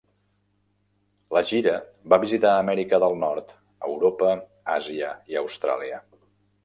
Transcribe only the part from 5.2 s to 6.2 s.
i Austràlia.